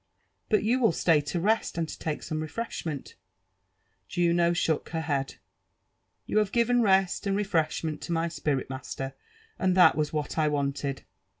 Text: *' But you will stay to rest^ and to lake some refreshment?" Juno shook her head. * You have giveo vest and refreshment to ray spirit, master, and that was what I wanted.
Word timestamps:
*' 0.27 0.49
But 0.49 0.63
you 0.63 0.79
will 0.79 0.91
stay 0.93 1.21
to 1.21 1.39
rest^ 1.39 1.77
and 1.77 1.87
to 1.87 2.09
lake 2.09 2.23
some 2.23 2.39
refreshment?" 2.41 3.13
Juno 4.07 4.51
shook 4.51 4.89
her 4.89 5.01
head. 5.01 5.35
* 5.81 6.25
You 6.25 6.39
have 6.39 6.51
giveo 6.51 6.81
vest 6.81 7.27
and 7.27 7.37
refreshment 7.37 8.01
to 8.01 8.13
ray 8.15 8.29
spirit, 8.29 8.67
master, 8.67 9.13
and 9.59 9.77
that 9.77 9.95
was 9.95 10.11
what 10.11 10.39
I 10.39 10.47
wanted. 10.47 11.03